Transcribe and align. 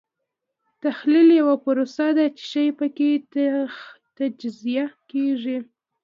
تحلیل 0.83 1.29
یوه 1.41 1.55
پروسه 1.65 2.07
ده 2.17 2.25
چې 2.37 2.43
شی 2.51 2.65
پکې 2.77 3.09
تجزیه 4.17 4.85
کیږي. 5.11 5.57